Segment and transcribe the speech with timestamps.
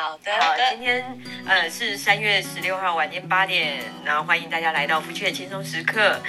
[0.00, 1.04] 好的，好，今天
[1.44, 6.20] 呃是三月十六号晚间八点，然后欢迎大家来到福雀轻松时刻。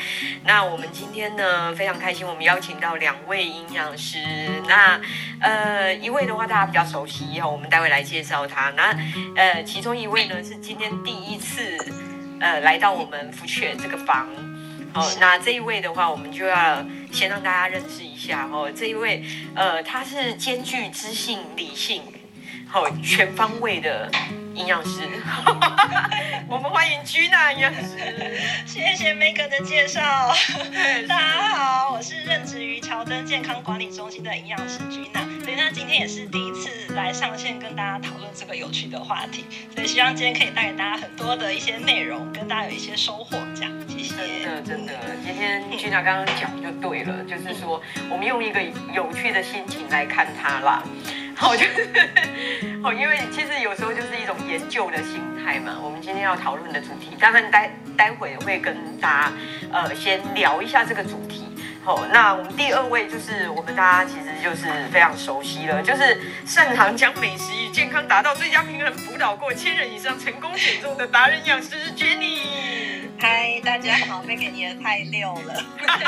[0.43, 4.17] 那我们今天呢非常开心，我们邀请到两位营养师。
[4.67, 4.99] 那
[5.39, 8.71] 呃一位的话大家比较熟悉，我们待会来介绍他。
[8.71, 8.85] 那
[9.35, 11.77] 呃其中一位呢是今天第一次
[12.41, 14.27] 呃来到我们福雀这个房。
[14.95, 18.67] 哦，那这一位的话，我们就要先让大家认识一下哦。
[18.75, 22.01] 这一位呃他是兼具知性理性。
[22.71, 24.07] 好，全方位的
[24.53, 25.01] 营养师，
[26.47, 27.97] 我们欢迎 Gina 营养师。
[28.63, 30.01] 谢谢 Megan 的介绍。
[31.07, 35.43] 大家好，我是任职于乔登健康管理中心的营养师 Gina。
[35.43, 43.35] 所以那今天也是第一次来上线跟大家讨论这个有趣的话题，所以希望今天可以带给大家很多的一些内容，跟大家有一些收获。
[43.55, 44.15] 这样，谢谢。
[44.15, 44.93] 真的真的，
[45.25, 48.61] 今天 Gina 刚刚讲就对了，就是说我们用一个
[48.93, 50.83] 有趣的心情来看它啦。
[51.39, 51.87] 好，就是
[52.83, 55.79] 好，因为其实有时候就是一种研究的心态嘛。
[55.81, 59.31] 我们今天要讨论的主题，当然待待会会跟大家
[59.71, 61.48] 呃先聊一下这个主题。
[61.89, 72.41] 好，那我们第二位就是我们大家其实就是非常熟悉了，就是擅长将美食与健康达到最佳平衡，辅导过千人以上成功减重的达人营养师 Jenny。
[73.19, 75.55] 嗨，大家好，Megan 你也太溜了。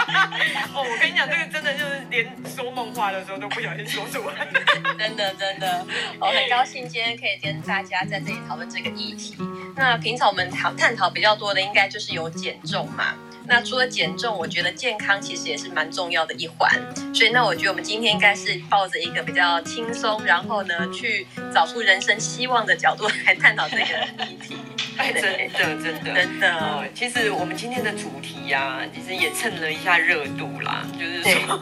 [0.71, 4.47] 哦，我跟你讲，这个真的就是连说梦话的时候都不小心说出来。
[4.99, 5.83] 真的真的，
[6.19, 9.35] 我很高兴今天可以跟大家在这里讨论这个议题。
[9.75, 13.15] 那平常我们讨探讨比较多的，应该就是有减重嘛。
[13.47, 16.69] 那除了减重，我觉得健康其实也是蛮重要的一环。
[17.13, 23.83] 所以那我觉得我们今天应该是抱着一个比较轻松，然后呢去找出人生希望的角度来探讨这个
[24.25, 24.55] 议题。
[24.97, 26.53] 哎，真的，真的，真的。
[26.53, 31.55] 哦，其实我们今天的主题呀，啊，其实也蹭了一下热度啦，就是说，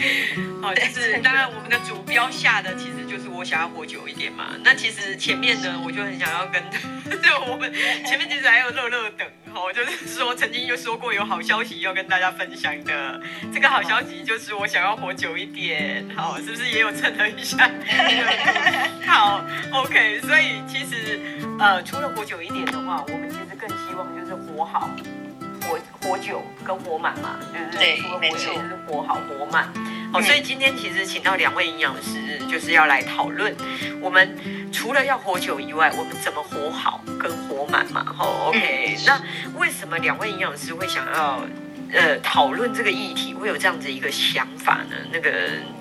[0.62, 4.54] 哦，就是当然我们的主标下的其实就是我想要活久一点嘛。
[4.64, 6.62] 那其实前面呢，我就很想要跟，
[7.20, 7.70] 就我们
[8.06, 13.20] 前面其实还有乐乐等，哦，就是说曾经就说过有好消息要跟大家分享的，
[13.52, 17.70] 这个好消息就是我想要活久一点，好，是不是也有蹭了一下？
[19.06, 21.18] 好，OK，所以其实
[21.58, 24.90] 呃，除了活久一点的话，我们其实更希望就是活好、
[25.62, 29.72] 活活久跟活满嘛，就是对，除了活久就是活好、活满。
[30.12, 33.54] 好，所以今天其实请到两位营养师，就是要来讨论
[34.00, 34.36] 我们
[34.72, 38.04] 除了要活久以外，我们怎么活好跟活满嘛。
[38.16, 39.20] 吼，OK，那
[39.58, 41.42] 为什么两位营养师会想要
[41.92, 44.96] 呃讨论这个议题，会有这样子一个想法呢？
[45.12, 45.30] 那个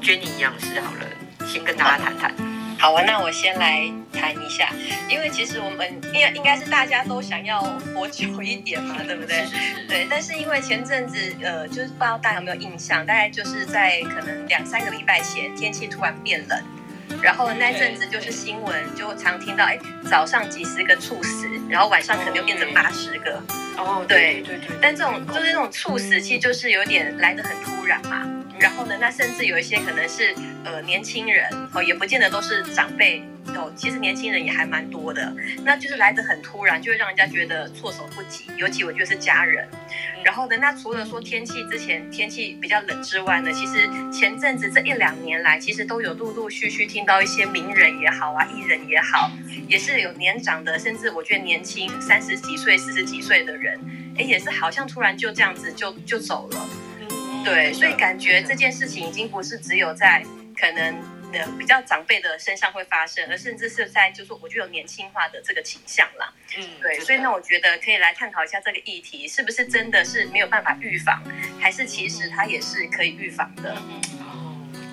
[0.01, 2.54] Jenny 营养师，好了，先跟大家谈谈。
[2.77, 4.69] 好啊，那我先来谈一下，
[5.09, 7.61] 因为其实我们应该应该是大家都想要
[7.93, 9.45] 活久一点嘛，对不对？
[9.87, 10.07] 对。
[10.09, 16.63] 但是因为前阵子，呃，就是不知道大家有没有印象，大概就是在可能两三个礼拜前，天气突然变冷，
[17.21, 23.41] 然后那阵子就是新闻就常听到，哎，早上几十个猝死，然后晚上可能又变成八十个。
[23.77, 24.77] 哦，对对对。
[24.81, 28.29] 但这种就是那种猝死，其实就是有点来得很突然嘛。
[28.59, 30.33] 然后呢，那甚至有一些可能是
[30.63, 33.21] 呃年轻人哦，也不见得都是长辈
[33.53, 33.71] 哦。
[33.75, 35.33] 其实年轻人也还蛮多的，
[35.63, 38.45] 那就是来的很突然，就会让人家觉得措手不及。
[38.57, 39.67] 尤其我觉得是家人。
[40.23, 49.29] 然后呢，那除了说天气之前天气比较冷之外呢，其实前阵子这一两年来，其实都有陆陆续续听到一些名人也好啊，艺人也好，
[49.67, 53.79] 也是有年长的，甚至我觉得年轻三十几岁、四十几岁的人，
[54.17, 56.67] 哎，也是好像突然就这样子就就走了。
[57.45, 60.23] 对，所以感觉这件事情已经不是只有在
[60.59, 60.95] 可能
[61.31, 66.33] 呃比较长辈的身上会发生，而甚至是在就是我觉得有年轻化的这个倾向啦。
[66.57, 71.23] 嗯，对，所以呢，我觉得可以来探讨一下这个议题，是不是真的是没有办法预防，
[71.59, 73.77] 还是其实它也是可以预防的？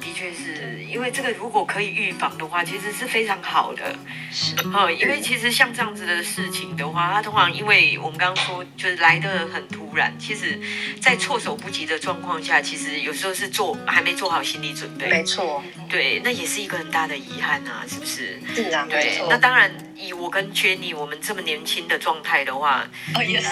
[0.02, 3.96] 的确是因为这个，如果可以预防的话，其实是非常好的。
[4.30, 10.58] 是，哦，因为其实像这样子的事情的话，它通常因为我们刚刚说，就是来的很突然，其实，
[11.00, 15.08] 在措手不及的状况下，其实有时候是做还没做好心理准备。
[15.08, 18.40] 没错，对，那也是一个很大的遗憾啊，是不是？
[18.54, 19.22] 是啊，对。
[19.28, 22.84] 那当然，以我跟 Jenny 我们这么年轻的状态的话，
[23.14, 23.48] 哦，也是，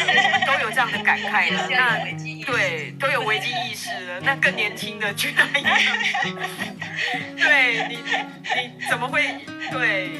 [0.46, 1.69] 都有这样的感慨了。
[1.70, 1.99] 那
[2.44, 4.20] 对，都有危机意识了。
[4.23, 5.62] 那更年轻的 Jenny
[7.37, 9.22] 对你，你怎么会
[9.70, 10.10] 对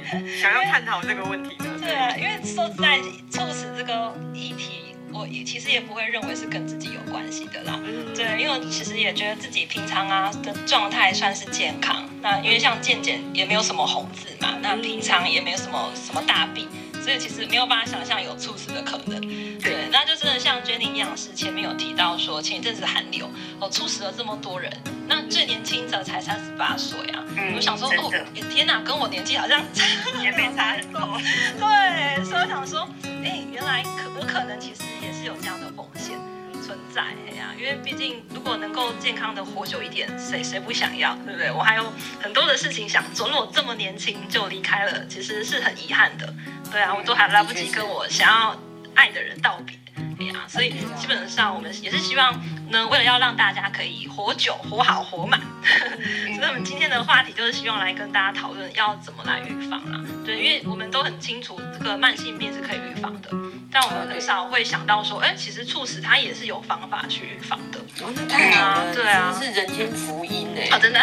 [0.41, 1.67] 想要探讨这个问题呢？
[1.81, 2.99] 对啊，因为说实在，
[3.31, 7.79] 猝死这个议题，我也其实也不会认为是跟自己有关系的啦。
[7.85, 12.09] 嗯，对，因为其实也觉得自己平常啊的状态算是健康。
[12.23, 16.69] 那因为像健健也没有什么红字嘛，那平常也没有什么什么大病。
[17.11, 19.21] 所所以其实没有办法想象有猝死的可能。
[19.21, 23.29] 对，对那就真的像 Jenny 营养师前面有提到说，前一阵子寒流
[23.59, 24.73] 哦，猝死了这么多人，
[25.09, 27.25] 那最年轻者才三十八岁啊。
[27.37, 28.13] 嗯、我想说哦，
[28.53, 29.61] 天哪，跟我年纪好像
[30.23, 31.01] 也没差很多。
[31.59, 32.89] 对，所以我想说，
[33.25, 36.17] 哎，原来可我可能其实也是有这样的风险。
[36.71, 37.03] 存在
[37.37, 41.51] 呀，因为毕竟如果能够健康的活久一点，谁谁不想要，对不对？
[41.51, 46.33] 我还有很多的事情想做，如果这么年轻就离开了，其实是很遗憾的。
[46.71, 48.57] 对啊，我都还来不及跟我想要
[48.95, 49.77] 爱的人道别。
[50.47, 52.33] 所以基本上我们也是希望
[52.71, 55.41] 呢，为了要让大家可以活久、活好、活满，
[56.37, 60.05] 所以我们今天的话题就是希望来跟大家讨论要怎么来预防啊。
[60.25, 63.31] 对，因为我们都很清楚这个慢性病是可以预防的，
[63.71, 67.79] 但我们很少会想到说，哎，其实猝死它也是有方法去预防的。
[68.05, 70.69] 哦，那太好了，对啊，是人间福音哎！
[70.71, 71.01] 啊，真的，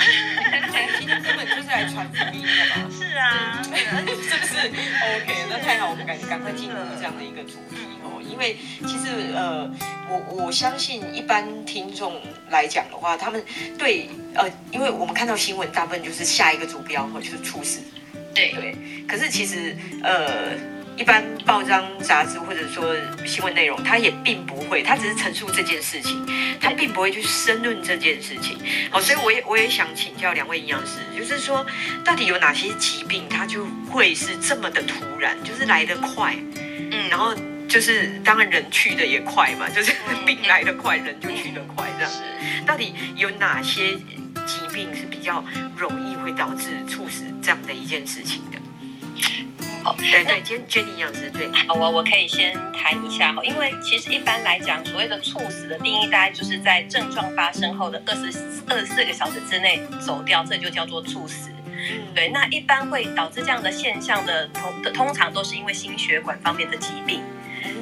[1.00, 2.90] 今天根本就是来传福音的嘛。
[2.92, 7.88] 是啊， 是不是？OK，那太好，我们赶赶快进入这样的一个主题。
[8.30, 9.70] 因为其实呃，
[10.10, 13.44] 我我相信一般听众来讲的话，他们
[13.78, 17.80] 对呃，因为我们看到新闻，大部分就是下一个主标或就是猝死，
[18.34, 18.76] 对对。
[19.08, 20.54] 可是其实呃，
[20.98, 22.96] 一般报章杂志或者说
[23.26, 26.26] 新闻内容，它也并不会，它只是陈述这件事情，
[26.60, 28.58] 它并不会去申论这件事情。
[28.92, 31.66] 好，所以我也我也想请教两位营养师，就是说
[32.04, 36.36] 到底有哪些疾病，它就会是这么的突然，就是来得快，
[36.92, 37.34] 嗯，然后。
[37.68, 39.94] 就是当然人去的也快嘛，就是
[40.26, 42.12] 病来的快，人就去的快，这样。
[42.12, 42.22] 是，
[42.66, 43.96] 到底有哪些
[44.46, 45.44] 疾病是比较
[45.76, 48.58] 容易会导致猝死这样的一件事情的？
[49.84, 51.48] 哦，对对，Jenny 营养师对。
[51.68, 58.38] 好，我我可以先谈一下哈，因为其实一般来讲，所谓的猝死的定义，大概就是在症状发生后的二十
[58.68, 61.50] 二十四个小时之内走掉，这就叫做猝死。
[61.66, 67.22] 嗯，对，那一般会导致这样的现象的通的通常都是因为心血管方面的疾病。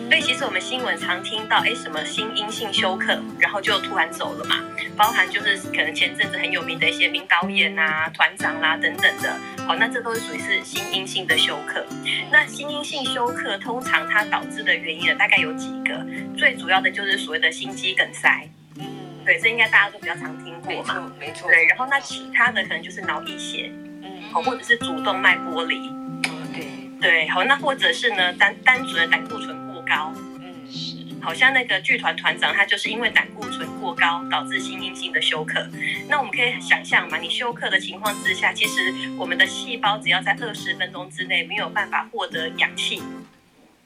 [0.07, 4.57] 所以其实我们新闻常听到，哎，什么心因性休克，然后就突然走了嘛。
[4.95, 9.37] 包含就是可能前阵子很有名的一些名导演啊、团长啦、啊、等等的，
[9.67, 11.85] 好，那这都是属于是心因性的休克。
[12.31, 16.05] 那心因性休克通常它导致的原因呢，大概有几个，
[16.37, 18.47] 最主要的就是所谓的心肌梗塞。
[18.77, 18.85] 嗯，
[19.25, 21.11] 对，这应该大家都比较常听过嘛。
[21.19, 21.49] 没错，没错。
[21.49, 23.69] 对，然后那其他的可能就是脑溢血，
[24.01, 25.89] 嗯，好，或者是主动脉剥离。
[26.29, 26.67] 嗯，对。
[27.01, 29.64] 对，好，那或者是呢单单纯的胆固醇。
[29.85, 35.67] 高，嗯，是，好像那个剧团团长，他就是因为胆固醇过高导致心因性的休克。
[36.07, 43.01] 那我们可以想象嘛，你休克的情况之下，其实我们的细胞只要在二十分钟之内没有办法获得氧气，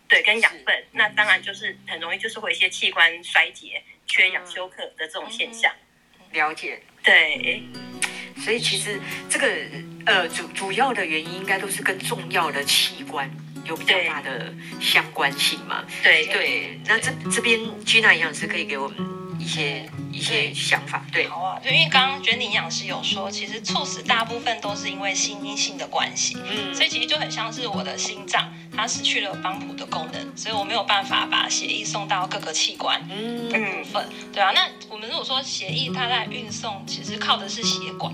[0.08, 5.72] 对，跟养分，那当然就是很容易就是会一些器官衰竭、缺氧休克的这种现象。
[6.32, 7.64] 了解，对，
[8.38, 9.00] 所以其实
[9.30, 9.48] 这个
[10.06, 13.30] 呃主主要的原因应该都是跟重要的器官。
[13.70, 14.52] 有比较大的
[14.82, 15.86] 相关性嘛？
[16.04, 18.98] 对对，那这这边 Gina 营养师可以给我们
[19.40, 21.06] 一些一些想法。
[21.12, 38.12] 对，好啊，就因为刚刚 Jenny 营养师有说，其实猝死大部分都是因为心因性的关系，嗯，所以其实就很像是我的心脏，它失去了帮浦的功能，所以我没有办法把血液送到各个器官的部分，对啊，那我们如果说血液它在运送，其实靠的是血管。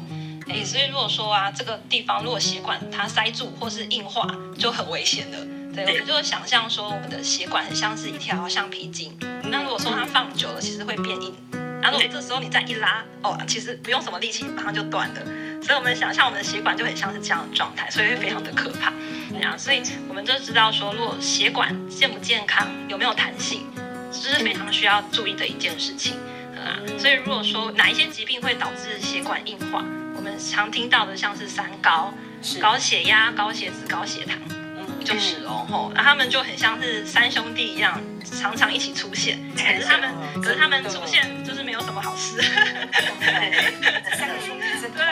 [0.48, 4.28] 哎，所以如果说啊，这个地方如果血管它塞住或是硬化，
[4.58, 5.38] 就很危险的。
[5.74, 9.18] 对，我们就想象说，我们的血管很像是一条橡皮筋。
[9.44, 11.36] 那如果说它放久了，其实会变硬。
[11.82, 15.22] 然后如果这时候你再一拉，哦，其实不用什么力气，马上就断了。
[15.62, 18.94] 所以我们想象我们的血管就很像是这样的状态，所以会非常的可怕。
[19.30, 23.68] 对啊，所以我们就知道说，如果血管健不健康，有没有弹性，
[24.12, 26.14] 这是非常需要注意的一件事情。
[26.56, 29.84] 啊，所以如果说哪一些疾病会导致血管硬化？
[30.26, 32.12] 我们常听到的像是三高，
[32.60, 35.46] 高血压、高血脂、高血糖，嗯，就是。
[35.46, 38.02] 哦吼，那他们就很像是三兄弟一样，
[38.42, 39.40] 常常一起出现。
[39.56, 42.38] 可是他们，可是他们出现就是没有什么好事。
[42.38, 43.78] 对，
[44.18, 45.06] 三个兄弟真对，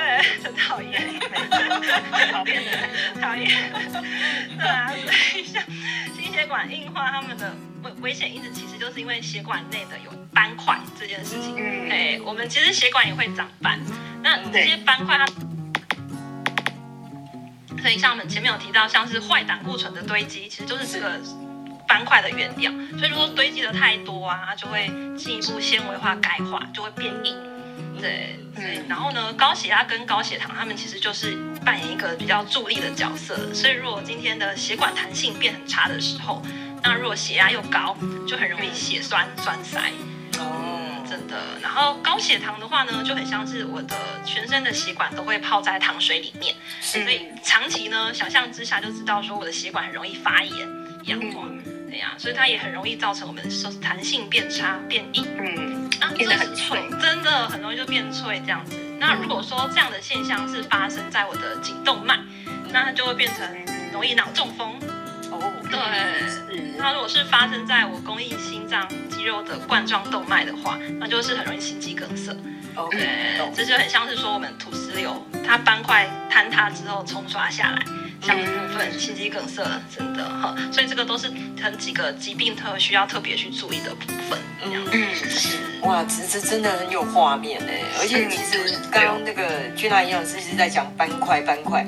[0.43, 0.99] 很讨厌，
[2.33, 2.63] 讨厌。
[3.13, 3.51] 的， 讨厌。
[4.57, 5.61] 对啊，所以像
[6.15, 11.55] 心血管硬化，他们的危危险因子其实就是因为血管内的有斑块这件事情。
[11.55, 13.79] 嗯，哎，我们其实血管也会长斑。
[14.23, 15.27] 那这些斑块它，
[17.79, 21.21] 所以像我们前面有提到，像是坏胆固醇的堆积，其实就是这个
[21.87, 22.71] 斑块的原料。
[22.97, 27.52] 所以如果堆积的太多啊，它就会进一步纤维化、钙化，就会变硬。
[27.99, 28.81] 对对。
[28.87, 33.53] 然后呢，高血压跟高血糖，他们其实就是扮演一个比较助力的角色。
[33.53, 36.41] 所以如果今天的血管弹性变很差的时候，
[36.81, 37.95] 那如果血压又高，
[38.27, 39.91] 就很容易血栓栓塞。
[40.39, 50.67] 哦真的，然后高血糖的话呢，就很像是我的全身的血管都会泡在糖水里面，所以长期呢，想象之下就知道说我的血管很容易发炎，
[51.03, 51.47] 氧化，
[52.17, 58.77] 所以它也很容易造成我们说弹性变差、变硬，嗯，啊，变得很脆，真的很容易就变脆这样子。
[58.99, 62.17] 那如果说这样的现象是发生在我的颈动脉，
[62.71, 63.47] 那它就会变成
[63.91, 64.73] 容易脑中风。
[65.31, 65.79] 哦，对，
[66.77, 72.35] 那如果是发生在我供应心脏肌肉的冠状动脉的话，那就是很容易心肌梗塞。
[72.75, 72.97] OK，
[73.55, 77.83] 这就很像是说我们土石流，它斑块坍塌之后冲刷下来，
[78.21, 79.63] 像一部分心肌梗塞，
[79.95, 80.55] 真的哈，
[80.93, 81.27] 这个都是
[81.59, 84.37] 很几个疾病特需要特别去注意的部分。
[84.63, 84.71] 嗯，
[85.15, 89.43] 是哇，这这真的很有画面哎，而且其实刚刚那个
[89.75, 91.83] 君娜营养师是在讲斑块斑块，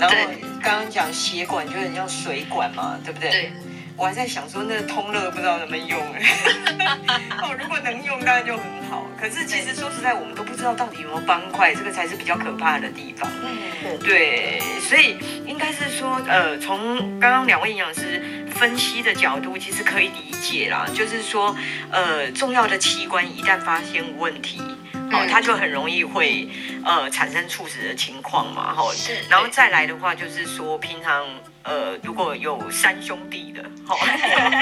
[0.00, 0.16] 然后
[0.60, 3.30] 刚刚讲血管就很像水管嘛，对不对？
[3.30, 3.52] 对。
[3.96, 5.98] 我还在想说，那通乐不知道能不能用
[7.42, 9.04] 哦，如果能用，当然就很好。
[9.20, 13.28] 可是其实说实在，我们都不知道到底有没有斑块，这个才是比较可怕的地方。
[13.42, 20.86] 嗯对，所以应该是说，呃，从刚刚两位营养师分析的角度，其实可以理解啦。
[20.92, 21.54] 就是说，
[21.90, 24.60] 呃，重要的器官一旦发现问题，
[25.12, 26.48] 哦，它就很容易会
[26.84, 28.74] 呃产生猝死的情况嘛。
[28.74, 29.16] 哈，是。
[29.30, 31.24] 然后再来的话，就是说平常。
[31.64, 33.94] 呃，如果有三兄弟的，哈，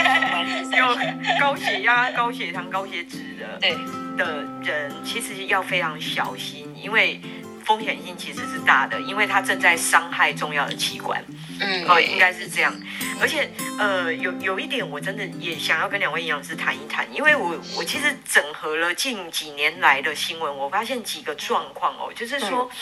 [0.77, 3.77] 有高血压、高血糖、高血脂的，对
[4.17, 7.21] 的人，其实要非常小心，因为
[7.67, 11.23] 风险性其实是大的，因为它正在伤害重要的器官。
[11.61, 12.75] 嗯，哦，应该是这样。
[13.21, 22.71] 而且，呃，有有一点，我真的也想要跟两位营养师谈一谈，因为我我其实整合了近几年来的新闻，我发现几个状况哦，就是说。
[22.73, 22.77] 嗯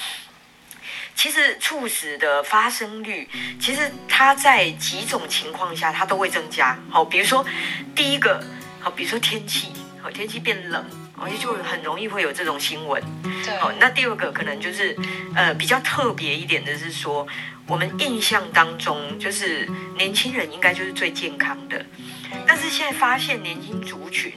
[1.17, 3.27] 其实猝死的发生率，
[3.61, 6.77] 其实它在几种情况下它都会增加。
[6.91, 7.45] 好，比如说
[7.95, 8.45] 第一个，
[8.81, 9.73] 好，比如说天气，
[10.03, 10.85] 好，天气变冷，
[11.19, 13.03] 而且就很容易会有这种新闻。
[13.23, 13.57] 对。
[13.59, 14.97] 好，那第二个可能就是，
[15.35, 17.27] 呃，比较特别一点的是说，
[17.67, 21.85] 我们印象当中就是年轻人应该就是最健康的，
[22.47, 24.33] 但是现在发现年轻族群。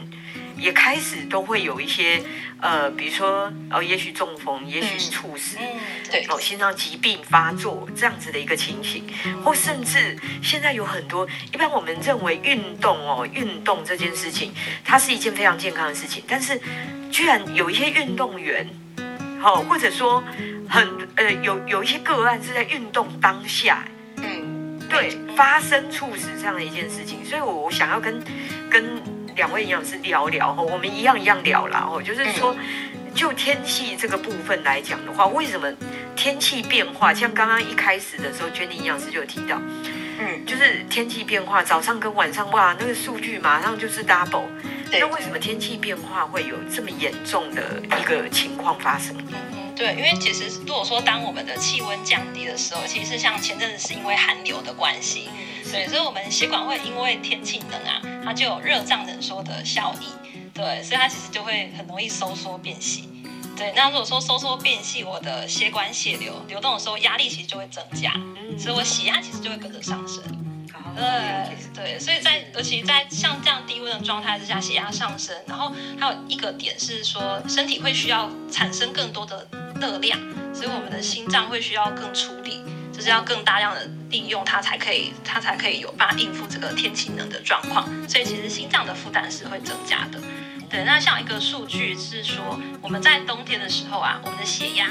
[0.58, 2.22] 也开始都会有一些，
[2.60, 5.80] 呃，比如说，哦，也许中风，也许猝死，嗯，
[6.12, 9.04] 对，哦，心脏疾病发作这样子的一个情形，
[9.44, 14.52] 或甚至现在有很多，一般我们认为运动哦，运动这件事情，
[14.84, 16.60] 它是一件非常健康的事情，但是
[17.12, 18.68] 居然有一些运动员，
[19.40, 20.24] 好，或者说
[20.68, 23.86] 很，呃，有有一些个案是在运动当下，
[24.18, 28.24] 嗯，对，发生猝死这样的一件事情，所以我我想要跟
[28.70, 29.16] 跟。
[29.38, 32.56] 两位营养师聊聊哈，我们一样一样聊啦哦，就是说，
[33.13, 35.72] 就天气这个部分来讲的话，为什么
[36.15, 37.13] 天气变化？
[37.13, 39.62] 像刚刚一开始的时候，Jenny 营养师就有提到，
[40.20, 44.48] 嗯，就是天气变化，早上跟晚上哇，那个数据马上就是 double。
[44.91, 49.15] 那为什么天气变化会有这么严重的一个情况发生？
[49.53, 55.29] 嗯，对，因为其实如果说当我们的气温降低的时候，其实像前阵子是因为寒流的关系。
[55.71, 60.07] 对，所以我们血管会因为天气冷啊，它就有热胀冷缩的效益。
[60.53, 63.09] 对，所以它其实就会很容易收缩变细。
[63.55, 68.12] 对，那如果说收缩变细，我的血管血流流动的时候，压力其实就会增加，
[68.57, 70.24] 所以我血压其实就会跟着上升。
[70.95, 79.47] 对对，所以在尤其在像这样低温的状态之下，血压上升，然后还有一个点是说，身体会需要产生更多的
[79.79, 80.19] 热量，
[80.55, 82.63] 所以我们的心脏会需要更出力。
[82.98, 87.86] 就是要更大量的利用它，才可以，它才可以有办法应付这个天气冷的状况。
[88.10, 90.20] 所以其实心脏的负担是会增加的。
[90.68, 94.88] 对，那像一个数据是说，我们在冬天的时候啊，我们的血压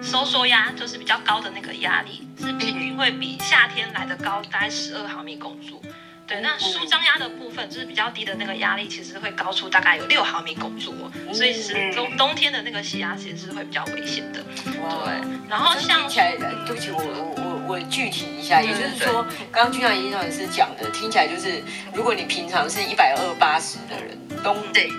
[0.00, 5.82] 收缩压就是比较高的那个压力，是平均会比夏天来的高，大概十二毫米汞柱。
[6.28, 11.10] 对，那舒张压的部分就是比较低的那个压力，其实会高出大概有六毫米汞柱哦。
[11.32, 14.40] 所以是冬冬天的那个血压其实是会比较危险的。
[14.62, 21.62] 对，然后像听起来，对不起，我我我我具体一下，也就是说，刚刚君娜营养师讲的，听起来就是，
[21.94, 24.90] 如果你平常是一百二八十的人，冬对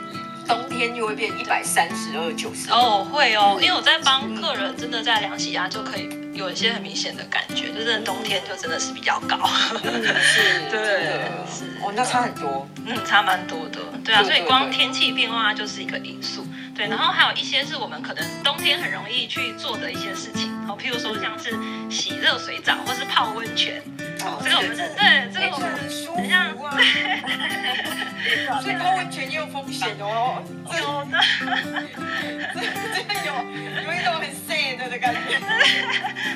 [0.47, 2.71] 冬天就会变一百三十二九十。
[2.71, 6.09] 哦，会哦，因为我在帮客人真的在量血压就可以。
[6.39, 9.37] 有一些很明显的感觉，就是冬天就真的是比较高，
[9.83, 21.51] 嗯、是， 对，是，哦，那差很多，嗯，差蛮多的，对啊，所以光天气变化就是一个因素，对，然后还有一些是我们可能冬天很容易去做的一些事情，哦，譬如说像是
[21.89, 23.83] 洗热水澡或是泡温泉，
[24.21, 26.19] 哦，这个我们是，对，这个我们很舒服
[26.63, 26.77] 啊，
[28.61, 31.17] 所以泡温泉也有风险哦，有的，
[32.53, 32.59] 这
[32.93, 33.33] 这有
[33.85, 35.39] 有一种很 sad 的感觉。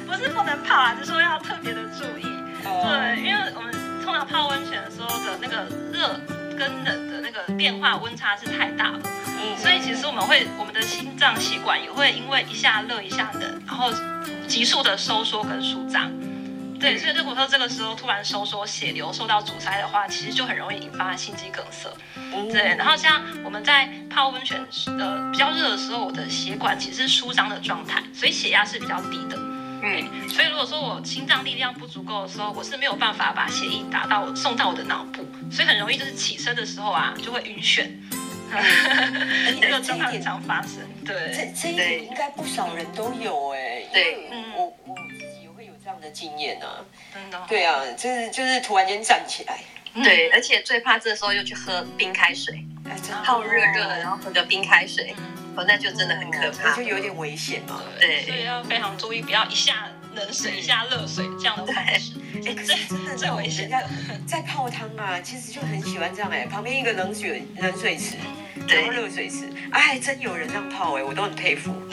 [0.07, 2.23] 不是不能泡啊，就是说要特别的注意。
[2.63, 3.73] 对，因为我们
[4.03, 6.19] 通常泡温泉的时候的那个热
[6.57, 13.91] 跟冷的那个变化温差是太大了，嗯，所以其实我们会我们的心脏血管也会因为一下热一下冷，然后
[14.47, 16.09] 急速的收缩跟舒张。
[16.83, 21.89] 对，所以如果说这个时候突然收缩血流受到阻塞的话，其实就很容易引发心肌梗塞。
[22.15, 24.59] 嗯、对，然后像我们在泡温泉
[24.99, 29.37] 呃比较热的时候，我的血管其实是舒张的状态，所以血压是比较低的。
[29.81, 37.89] 嗯，所以如果说我心脏力量不足够的时候，我是没有办法把血液打到送到我的脑部，所以很容易就是起身的时候啊就会晕眩。
[39.59, 40.81] 这个经常常发生。
[41.03, 43.83] 对，这这一点应该不少人都有哎。
[43.91, 44.95] 对，嗯，我我
[46.03, 46.67] 的经验呢。
[47.11, 47.41] 真的。
[47.47, 49.59] 对啊，就是就是突然间站起来。
[49.95, 52.65] 对，而且最怕这时候又去喝冰开水，
[53.23, 55.15] 泡热热的，然后喝个冰开水。
[55.55, 57.79] 哦，那就真的很可怕，就有点危险嘛。
[57.99, 62.13] 对，所以要非常注意，不要一下冷水一下热水这样的方式。
[62.45, 63.69] 哎，这真的最危险。
[64.27, 68.15] 在泡汤啊，其实就很喜欢这样哎，旁边一个冷水冷水池，
[68.67, 71.73] 然后热水池，哎，真有人这样泡哎，我都很佩服。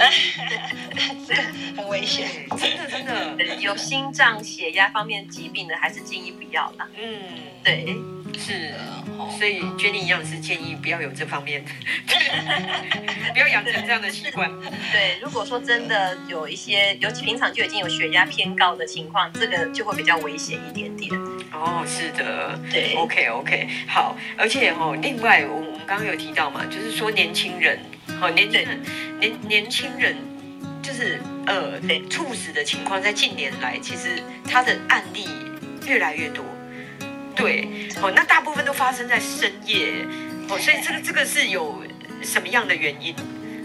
[1.77, 3.55] 很危险，真的真的。
[3.57, 6.89] 有心脏血压方面疾病的，还是建议不要啦。
[6.99, 7.21] 嗯，
[7.63, 7.97] 对。
[8.39, 8.73] 是，
[9.39, 11.65] 所以 Jenny 营养师建议不要有这方面，
[13.33, 14.51] 不要养成这样的习惯。
[14.93, 21.13] 对，如果说真的有一些，尤其平常就已经有血压偏高的情况，这个就会比较危险一点点。
[21.53, 27.79] 哦，是的，对，OK OK，好，而且哦，另外我我们刚刚有提到嘛，就是说年轻人，
[28.21, 28.81] 哦，年轻人，
[29.19, 30.17] 年年轻人，
[30.83, 35.29] 就是呃，对，猝死的情况在近年来其实他的案例
[35.87, 36.45] 越来越多。
[37.35, 40.05] 对，哦，那大部分都发生在深夜，
[40.49, 41.83] 哦，所以这个这个是有
[42.23, 43.15] 什么样的原因？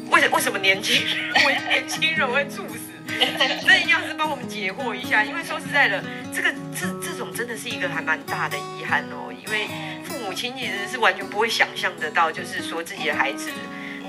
[0.10, 2.80] 为什为什么年轻人为年轻人会猝死？
[3.66, 6.04] 那一样是帮我们解惑一下，因为说实在的，
[6.34, 9.68] 这个这这种真的是一个还蛮大的遗憾哦，因为
[10.04, 13.52] 父母亲其实是完全不会想象得到，就是说自己的孩子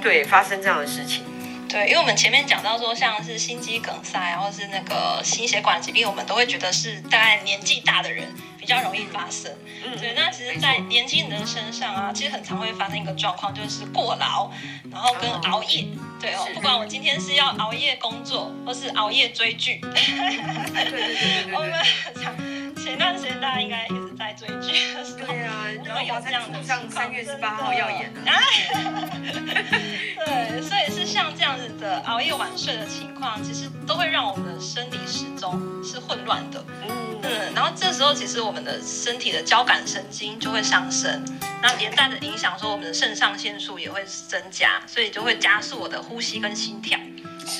[0.03, 1.25] 对发生这样的事情。
[1.69, 9.53] 对，因为我们前面讲到说，像是心肌梗塞或是那个心血管疾病，我们都会觉得是大概年纪大的人比较容易发生。
[9.85, 10.15] 嗯，对。
[10.15, 14.51] 那其实，在年轻人身上啊，其实很常会发生一个状况，就是过劳，
[14.91, 15.87] 然后跟熬夜。
[16.21, 19.81] 对哦，不管我今天是要熬夜工作，或是熬夜追剧。
[19.83, 21.55] 对对对。
[21.55, 21.73] 我们
[22.05, 22.35] 很常
[22.77, 23.87] 前段时间大家应该
[24.19, 28.41] 在追剧的时候，对啊，然后有这样的上三月十八号要演啊。
[30.25, 36.65] 对，所以是像这样子的熬夜晚睡的情况，其实都会让我们的生理时钟是混乱的。
[36.83, 41.25] 嗯嗯，然后这时候其实我们的身体的交感神经就会上升，
[41.63, 46.99] 那连带的影响说我们的肾上腺素也会增加，所以就会加速我的呼吸跟心跳，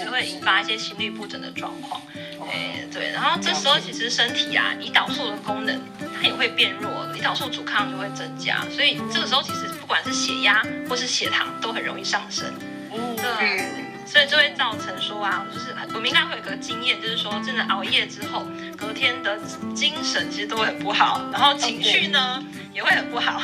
[0.05, 2.01] 就会引发一些心律不整的状况。
[2.49, 5.81] 哎，对，然后这时候其实身体啊，胰岛素的功能
[6.21, 12.47] 它也会变弱，胰岛素阻抗就会增加，所以这个时候其实不管是血压或是血糖都很容易上升。
[12.93, 13.67] 嗯，对，
[14.07, 18.47] 所以就会造成说啊，就是我们应该会有个经验，就是说真的熬夜之后，
[18.77, 19.37] 隔天的
[19.75, 23.43] 精神其实都会很不好，然后情绪呢也会很不好。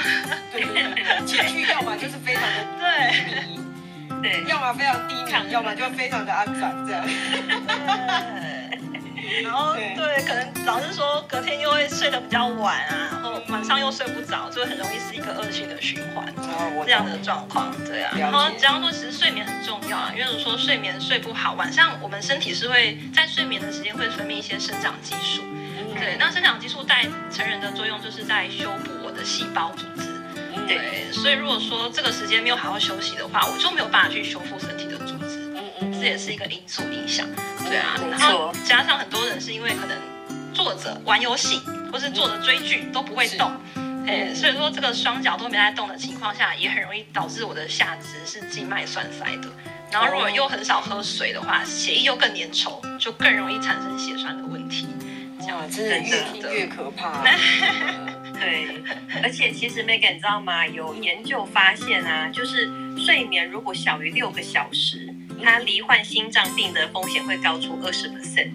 [0.53, 0.63] 对，
[1.27, 3.62] 情绪要么就是非常的 对，
[4.23, 7.05] 对，要么非常低迷，要么就非常的安详这样。
[9.43, 16.33] 然后对，可能老是说隔天又会睡得比较晚啊，然后晚上又睡不着，就很容易是一个恶性的循环，
[16.85, 18.15] 这样的状况，对啊。
[18.17, 25.43] 然后只要说其实睡眠很重要啊，因为如果说睡眠睡不好，晚上我们身体是会在睡眠的时间会分泌一些生长激素，
[25.95, 30.12] 对，那生长激素在成人的作用就是在修补我的细胞组织，
[30.67, 35.53] 对，所以如果说这个时间没有好好休息的话，我就没有办法去修复身体的组织。
[35.55, 37.27] 嗯嗯这也是一个因素影响，
[37.69, 39.97] 对啊，然后加上很多人是因为可能
[40.53, 41.61] 坐着玩游戏
[41.93, 43.53] 或是坐着追剧都不会动，
[44.07, 49.49] 哎，所以说这个双脚都没在动的情况下，也很容易导致我的下肢是静脉栓塞的。
[49.91, 54.89] 然后如果又很少喝水的话，血液又更粘稠，就更容易产生血栓的问题。
[55.41, 57.23] 这样真的越听越可怕。
[58.43, 58.67] 对，
[59.23, 60.67] 而且其实 Megan 你知道吗？
[60.67, 65.09] 有研究发现啊，就是睡眠如果小于六个小时。
[65.45, 68.53] 他罹患心脏病的风险会高出二十 percent。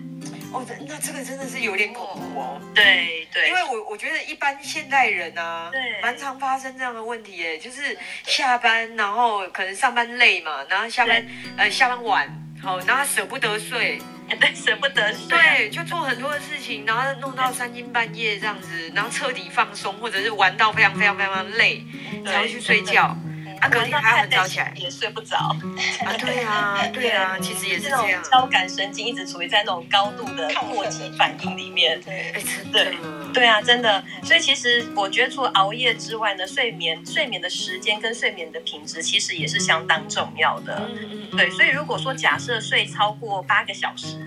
[0.54, 2.62] 哦，那这个真的是有点恐怖哦。
[2.74, 12.26] 对对，因为我我觉得一般现代人啊，对，蛮常发生这样的问题耶，就是下班然后可能上班累嘛，然后下班呃下班晚，
[12.62, 14.00] 好，然后舍不得睡，
[14.40, 21.84] 对，舍不得睡，对，就做很多的事情，然后弄到三更半夜这样子，然后彻底放松，或者是玩到非常非常非常累，
[22.26, 23.18] 才会去睡觉。
[23.60, 25.38] 啊，隔天还很早起来，也睡不着
[26.06, 26.14] 啊。
[26.20, 28.24] 对啊， 对啊，其实也是这样。
[28.32, 32.00] 交感神经一直处于在那种高度的过激反应里面。
[32.02, 32.34] 对，
[32.72, 32.98] 对，
[33.34, 34.04] 对啊，真的。
[34.24, 40.90] 所以其实我觉得，除了熬夜之外呢，睡眠、睡眠的时间跟睡眠的品质，其实也是相当重要的。
[41.32, 44.18] 对，所以如果说假设睡超过八个小时，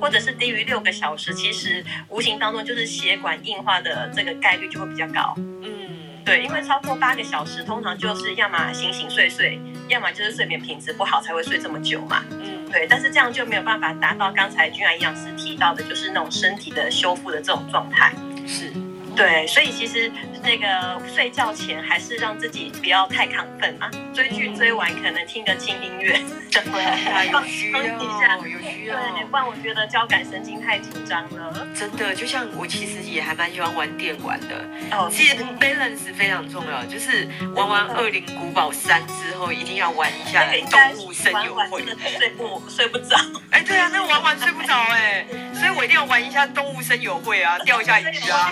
[0.00, 5.34] 或者是低于六个小时，其实无形当中就是血管硬化的这个概率就会比较高。
[5.36, 5.97] 嗯，
[6.28, 12.22] 对，因为超过八个小时，通常就是要么醒醒睡睡，要么就是睡眠品质不好才会睡这么久嘛。
[12.30, 18.12] 嗯，对，但是这样就没有办法达到刚才君安营养师提到的，就是那种身体的修复的这种状态。
[18.46, 18.70] 是。
[19.16, 20.12] 对，所以其实
[20.48, 23.90] 那个睡觉前还是让自己不要太亢奋啊。
[24.14, 26.18] 追剧追完可能听个轻音乐，
[26.50, 28.96] 对啊，有需要，有需要。
[28.96, 31.68] 对，不然我觉得交感神经太紧张了。
[31.74, 34.64] 真的，就像我其实也还蛮喜欢玩电玩的。
[34.92, 41.82] 哦，其实 balance 非常重要，就是玩完《恶灵古堡三》之后，一定要玩一下《动物森友会》。
[42.18, 43.16] 睡不睡不着？
[43.50, 48.50] 哎，对啊，那玩完睡不着哎，所以我一定要玩一下《动物森友会》啊，钓一下鱼啊。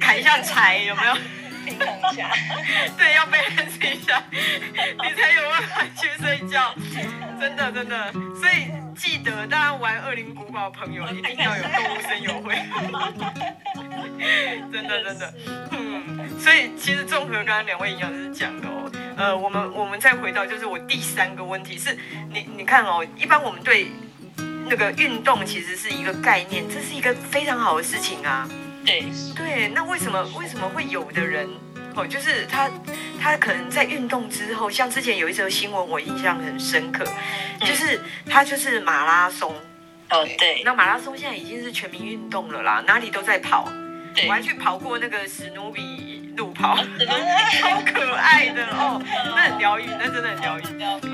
[0.00, 1.16] 砍一下柴有没有？
[1.76, 2.30] 平衡一下，
[2.96, 6.74] 对，要被认识一下， 你才有办法去睡觉。
[7.38, 12.56] 真的真的，所以记得大家玩恶灵古堡的朋友一定要有动物森友会。
[14.72, 15.34] 真的真的，
[15.72, 21.96] 嗯，所以其实综合刚刚两位营养师讲的哦，呃，我们我们再回到就是我第三个问题是，
[22.30, 23.88] 你你看哦，一般我们对
[24.68, 28.48] 那个运动其实是一个概念，这是一个非常好的事情啊。
[28.84, 31.48] 对对，那为什么为什么会有的人
[31.96, 32.70] 哦，就是他
[33.20, 37.04] 他可能在运动之后，像之前有一则新闻，我印象很深刻，
[37.60, 39.54] 就是他就是马拉松
[40.10, 43.66] 哦，对，那马拉松现在已经是全民运动了啦，哪里都在跑，
[44.28, 46.76] 我还去跑过那个史努比路跑，
[47.58, 49.02] 超可爱的哦，
[49.34, 50.62] 那很疗愈，那真的很疗愈。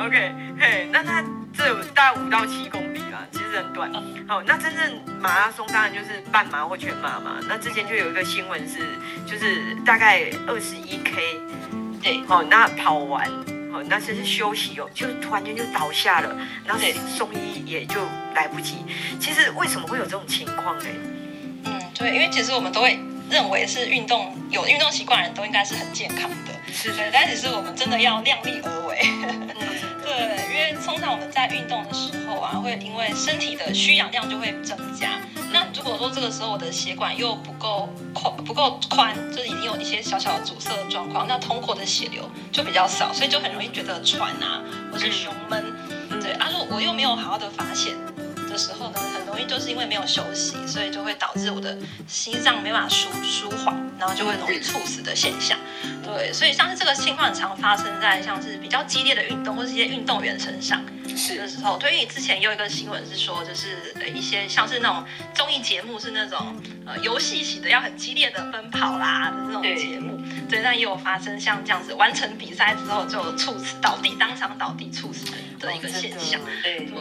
[0.05, 1.25] OK，嘿，那他
[1.57, 2.92] 这有大概五到七公
[3.53, 3.59] 里。
[3.59, 3.93] 其实很短，
[4.27, 7.39] 好，那真正马拉松当然就是半马或全马嘛。
[7.47, 8.79] 那之前就有一个新闻是，
[9.27, 11.39] 就是大概二十一 K，
[12.03, 13.29] 对，好，那跑完，
[13.71, 16.35] 好，那只是休息哦，就突然间就倒下了，
[16.65, 18.01] 然后送医也就
[18.35, 18.87] 来不及。
[19.21, 20.87] 其实为什么会有这种情况呢？
[21.67, 28.99] 嗯，对，因为其实我们都会认为是运动有运动习惯的人都应该是很健康的，是的，但其实我们真的要量力而为。
[30.17, 35.21] 对，因为通常我们在运动的时候啊，会因为身体的需氧量就会增加。
[35.53, 45.63] 那如果说这个时候我的血管又不够宽，不够宽，就是已经有一些小小的阻塞的状况，那通过的血流就比较少，所以就很容易觉得喘啊，或是胸闷。
[46.21, 47.95] 对，啊，如果我又没有好好的发现
[48.53, 55.59] 的时候呢，很容易就是因为没有休息，所以就会导致我的心脏没办法舒舒缓，然后就会容易猝死的现象。
[56.05, 60.85] 对，所以像是这个情况很常发生在像是比较激烈的运动或是一些运动员身上
[61.17, 61.79] 是的时候。
[61.79, 70.21] 对，因为之前有一个新闻是说，就是呃一些像是那种综艺节目是那种呃游戏型的，要很激烈的奔跑啦的那种节目。
[70.53, 75.25] 对，但也有发生像这样子完成比赛之后就猝死倒地，当场倒地猝死
[75.59, 76.39] 的一个现象。
[76.63, 76.95] 对对。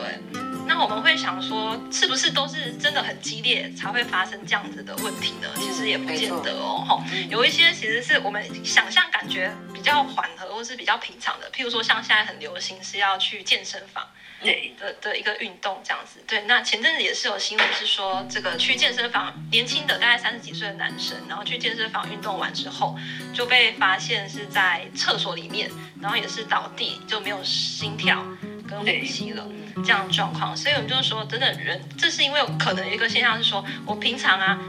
[0.66, 5.50] 那我们会想说，是不是都是真的很激烈才会发生这样子的问题呢？
[5.58, 6.86] 其实也不见得哦。
[6.88, 14.08] 哈，有一些其实是我们想象感觉比较缓和或是比较平常的，譬如说像现在很流行是要去健身房，
[14.42, 16.24] 对的的一个运动这样子。
[16.26, 22.96] 对，那前阵子也是有新闻是说，这个去健身房年轻的大概三十几岁的男生，然后去健身房运动完之后
[23.34, 25.70] 就被发现是在厕所里面，
[26.02, 28.24] 然后也是倒地就没有心跳
[28.68, 29.46] 跟呼吸了。
[29.86, 34.60] 这样状况，所以我们就是说，真的人，这是因为可能一个现象是说，我平常啊，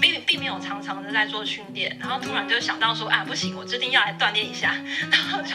[0.00, 4.74] 并并没有常常的在做训练，然后突然就想到说，啊，不行，我最近要来锻炼一下，
[5.10, 5.54] 然后就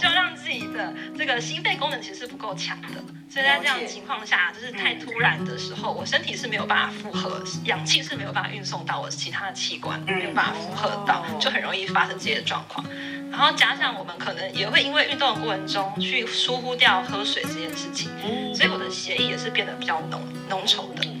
[0.00, 12.86] 就让自己的这个心肺功能其实是不够强的，所以在这样的情况下，就是太突然的时候，我身体是没有办法负荷，氧气是没有办法运送到我其他的器官，没有办法负荷到，就很容易发生这些状况。
[13.30, 18.08] 然后加上我们可能也会因为运动的过程中去疏忽掉喝水这件事情，
[18.54, 21.13] 所以我的血液也是变得比较浓浓稠的，哎，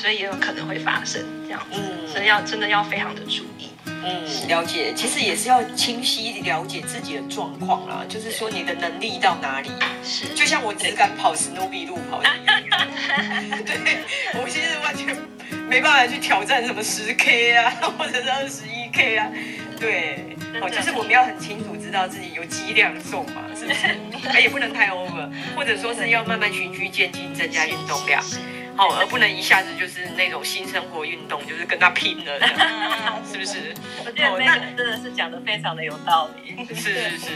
[0.00, 1.78] 所以也有可能会发生这样子，
[2.10, 3.68] 所以要真的要非常的注意。
[3.84, 9.68] 嗯，了解，其实也是要清晰了解自己的状况啦，就是说你的能力到哪里。
[10.02, 12.62] 是，就像我只敢跑史努比路跑一样，
[13.66, 13.98] 对，
[14.42, 15.14] 我其实完全
[15.68, 19.28] 没办法去挑战什么十 K 啊，或者是二十一 K 啊，
[19.78, 20.36] 对。
[20.62, 23.86] 哦，就是我们要很清楚知道自己有几两重嘛，是不是？
[24.28, 28.20] 哎，也不能太 over，或者说是要慢慢循序渐进增加运动量，
[28.80, 32.40] 好，而不能一下子就是那种新生活运动，就是跟他拼了，
[33.30, 33.74] 是不是？
[34.06, 37.28] 我觉得那个真的是讲的非常的有道理， 是是是，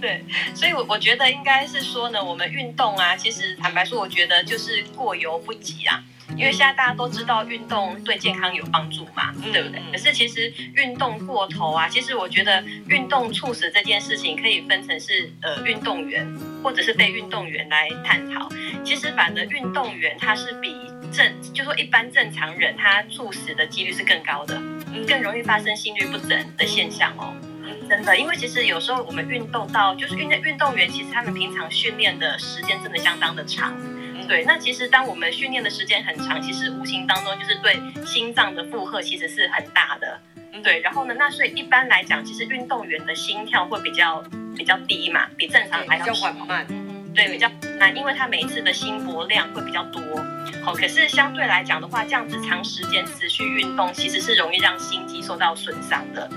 [0.00, 6.00] 对，所以我我觉得应该是说呢，我们运动啊，其实坦白说，我觉得就是过犹不及啊。
[6.34, 9.82] 因为现在大家都知道运动对健康有帮助嘛，对不对？
[9.92, 16.26] 可是其实运动过头啊，其实我觉得运动促使这件事情可以分成是呃运动员
[16.62, 18.48] 或者是被运动员来探讨。
[18.82, 20.74] 其实反而运动员他是比
[21.12, 24.60] 正，就说一般正常人他猝死的几率是更高的，
[25.06, 27.34] 更容易发生心律不整的现象哦。
[27.88, 33.76] 真的，因为其实有时候我们运动到，就是运运动员，其实他们平常训练的时间真的相当的长。
[34.26, 40.18] 对，那其实当我们训练的时间很长，其实无形当中就是对心脏的负荷其实是很大的。
[40.62, 44.22] 对，然后呢，那所以一般来讲，其实运动员的心跳会比较
[44.56, 46.66] 比较低嘛，比正常还要缓慢。
[47.14, 47.48] 对，比较
[47.78, 50.02] 难，因为他每一次的心搏量会比较多。
[50.64, 56.30] 好，可是相对来讲的话，这样子长时间持续运动，其实是容易让心肌受到损伤的。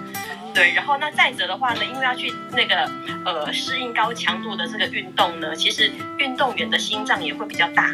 [0.53, 2.89] 对，然后那再者的话呢，因为要去那个
[3.25, 7.93] 呃适应高强度的这个运动呢，其实运动员的心脏也会比较大，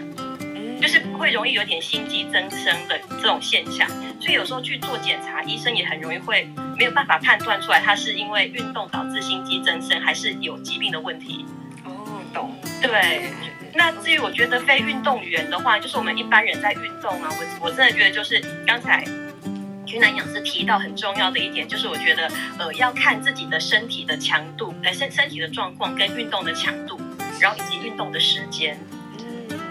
[0.79, 3.87] 就是会容易有点心肌增生的这种现象，
[4.19, 11.45] 所以有时候去做检查，医生也很容易会没有办法判断出来，他是因为运动导致心肌增生，还是有疾病的问题。
[12.81, 13.29] 对，
[13.73, 19.05] 那至于我觉得非运动员的话，就是我们一般人在运动啊，我我真的觉得就是刚才。
[19.87, 26.97] 云南营养师提到很重要的一点，就是我觉得，呃，要看自己的身体的强度，呃身身体的状况跟运动的强度，
[27.41, 28.79] 然后以及运动的时间。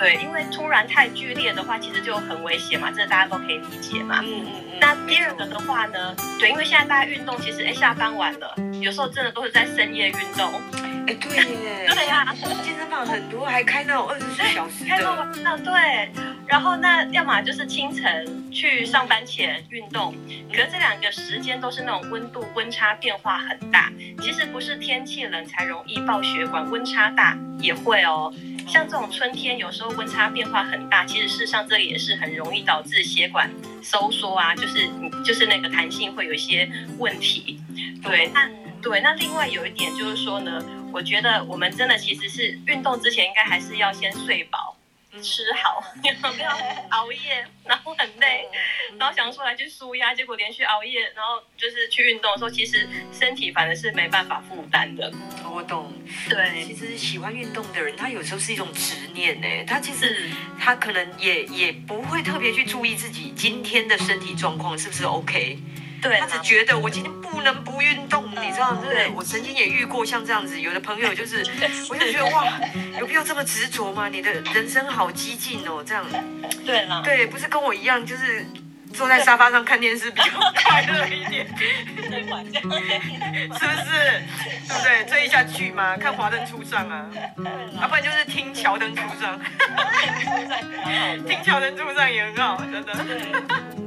[0.01, 4.21] 嗯，对，因为突然太剧烈的话，其实就很危险嘛，这个大家都可以理解嘛。
[4.23, 4.79] 嗯嗯嗯。
[4.81, 10.51] 那第二个的话呢，对，因为现在大家运动，其实哎下班晚了，有时候真的都是在深夜运动。
[11.07, 11.87] 哎，对耶。
[11.95, 12.35] 对呀、啊，
[12.65, 14.89] 健身房很多还开那种二十四小时的。
[14.91, 16.11] 开到晚上，对。
[16.51, 20.13] 然后那要么就是清晨去上班前运动，
[20.51, 23.89] 可是这两个时间都是那种温度温差变化很大。
[24.21, 28.35] 其实不是天气冷才容易爆血管，温差大也会哦。
[28.67, 33.49] 像这种春天有时候温差变化很大，其实事实上这也是很容易导致血管
[33.81, 34.89] 收缩啊，就是
[35.25, 37.61] 就是那个弹性会有一些问题。
[38.03, 38.51] 对，那
[38.83, 40.61] 对那另外有一点就是说呢，
[40.93, 44.77] 我觉得我们真的其实是运动之前应该还是要先睡饱。
[45.23, 46.51] 吃好， 有没有？
[46.91, 48.47] 熬夜，然后很累，
[48.99, 55.13] 然后想出来去舒压，结果连续熬夜，然后就是去运动的时候，其实身体反而是没办法负担的。
[55.53, 55.93] 我懂，
[56.29, 65.59] 对，其实喜欢运动的人，他有时候是一种执念呢，他其实他可能也也不会特别去注意自己今天的身体状况是不是 OK。
[66.03, 68.83] 对，他只觉得我今天不能不运动，你知道吗？
[68.85, 71.45] 对，我曾经也遇过像这样子，有的朋友就是，
[71.91, 72.47] 我就觉得哇，
[72.99, 74.09] 有必要这么执着吗？
[74.09, 76.05] 你的人生好激进哦，这样。
[76.65, 78.45] 对了，对，不是跟我一样，就是
[78.93, 80.31] 坐在沙发上看电视比较
[80.65, 81.47] 快乐一点，
[82.09, 82.21] 是
[83.51, 84.23] 不是？
[84.69, 85.05] 对不对？
[85.05, 87.07] 追一下剧嘛，看《华灯初上》啊，
[87.81, 89.39] 啊，不然就是听《乔灯初上》，
[91.27, 92.93] 听《乔灯初上》也很好，真的。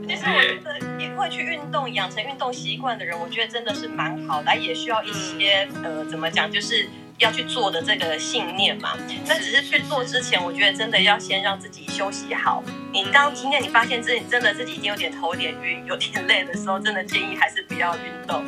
[0.06, 0.80] 其实我觉得，
[1.16, 8.98] 会去运动、养成运动习惯的人，我觉得真的是蛮好的，也需要一些呃，怎么讲，就是要去做的这个信念嘛。
[9.28, 12.64] 那只是去做之前，我觉得真的要先让自己休息好。
[12.92, 18.44] 你当今天你发现自己真的自己已经有点头有点晕、有点累的时候，真的建议还是不要运动。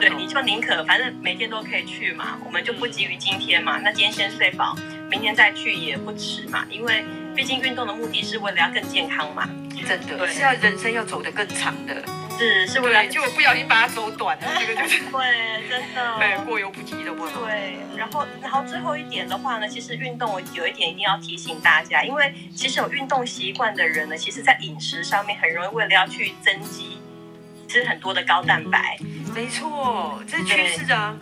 [0.00, 3.78] 对，你就宁可反正每天都可以去嘛，我们就不急于今天嘛。
[3.78, 4.76] 那今天先睡饱，
[5.10, 7.04] 明天再去也不迟嘛，因为。
[7.34, 9.48] 毕竟运动的目的是为了要更健康嘛，
[9.82, 12.02] 真的，是要人生要走得更长的，
[12.38, 15.00] 是是为了，就不小心把它走短了， 这个就是。
[15.04, 27.00] 对，真的，对，过犹不及的话，对，然后然后最后一点的话呢，其实运动我有一点一定要提醒大家，因为其实有运动习惯的人呢，其实在饮食上面很容易为了要去增肌，
[27.68, 28.98] 吃很多的高蛋白，
[29.34, 31.16] 没错，这是趋势啊。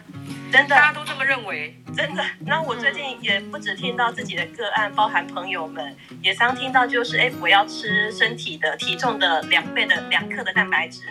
[0.50, 2.24] 真的，大家都这么认为，真的。
[2.44, 11.02] 那我最近也不止听到自己的个案，包含朋友们也常听到，就是哎，我要吃身体的体重的两倍的两克的蛋白质。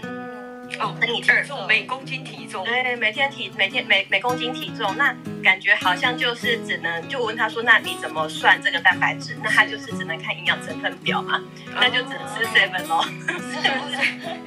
[0.80, 2.65] 哦，你体重，每公斤体重。
[2.65, 5.13] 对，每天体每天每每公斤体重，那
[5.44, 9.38] 感觉好像就是只能就问他说，那你怎么算这个蛋白质？
[9.44, 11.42] 那他就是只能看营养成分表嘛，
[11.76, 13.04] 那就只能吃 seven 喽。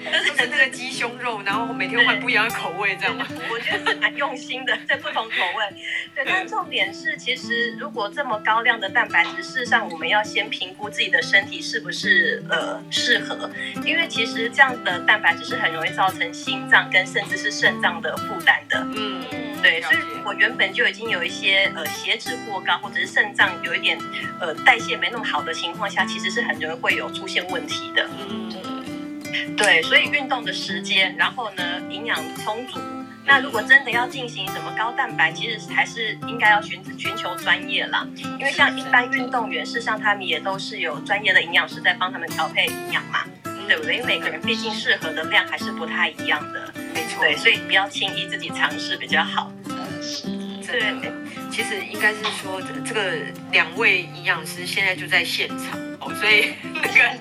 [0.02, 3.26] 就是那个鸡胸肉，然后每天换不一样的口味，这样吗？
[3.50, 5.76] 我觉得是蛮用心的，在不同口味。
[6.14, 13.50] 对，但重点是，其实如果这么高量的蛋白质，事实上我们要先评估自己的身体是不是呃适合，
[13.84, 18.86] 因为其实这样的蛋白质是很容易造成心脏跟甚至是肾脏的负担的。
[18.94, 19.24] 嗯，
[19.62, 23.98] 对，所以我原本就已经有一些呃血脂过高，或者是肾脏有一点
[24.38, 28.06] 呃代谢没那么好的情况下，其实是很容易会有出现问题的。
[28.28, 32.78] 嗯，对，所以运动的时间，然后呢营养充足。
[33.24, 38.04] 那如果真的要进行什么高蛋白，其实还是应该要寻寻求专业啦，
[38.36, 43.20] 因为像一般运动员，事实上他们也都是有专业的营养师在帮他们调配营养嘛。
[43.66, 43.96] 对不对？
[43.96, 47.20] 因为每个人毕竟适合的量还是不太一样的，没错。
[47.20, 49.52] 对，所以不要轻易自己尝试比较好。
[50.00, 50.26] 是，
[50.66, 51.12] 对。
[51.50, 53.12] 其实应该是说，这个
[53.50, 57.18] 两位营养师现在就在现场哦，所以那个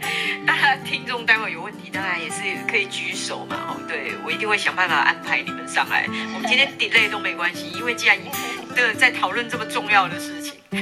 [0.47, 3.58] 大家听众待会有问题，当然也是可以举手嘛。
[3.67, 6.06] 哦，对，我一定会想办法安排你们上来。
[6.34, 8.17] 我们今天 delay 都没关系，因为既然
[8.73, 10.54] 这个在讨论这么重要的事情。